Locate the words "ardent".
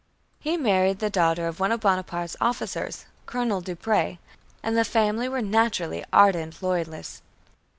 6.11-6.63